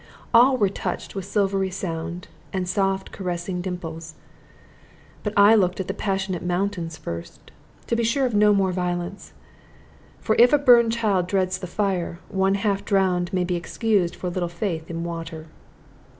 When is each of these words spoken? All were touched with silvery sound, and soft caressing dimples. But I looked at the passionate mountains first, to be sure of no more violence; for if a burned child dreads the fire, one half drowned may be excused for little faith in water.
All 0.33 0.57
were 0.57 0.67
touched 0.67 1.13
with 1.13 1.25
silvery 1.25 1.69
sound, 1.69 2.27
and 2.51 2.67
soft 2.67 3.11
caressing 3.11 3.61
dimples. 3.61 4.15
But 5.21 5.31
I 5.37 5.53
looked 5.53 5.79
at 5.79 5.87
the 5.87 5.93
passionate 5.93 6.41
mountains 6.41 6.97
first, 6.97 7.51
to 7.85 7.95
be 7.95 8.03
sure 8.03 8.25
of 8.25 8.33
no 8.33 8.51
more 8.51 8.71
violence; 8.71 9.33
for 10.19 10.35
if 10.39 10.53
a 10.53 10.57
burned 10.57 10.91
child 10.91 11.27
dreads 11.27 11.59
the 11.59 11.67
fire, 11.67 12.17
one 12.29 12.55
half 12.55 12.83
drowned 12.83 13.31
may 13.31 13.43
be 13.43 13.55
excused 13.55 14.15
for 14.15 14.31
little 14.31 14.49
faith 14.49 14.89
in 14.89 15.03
water. 15.03 15.45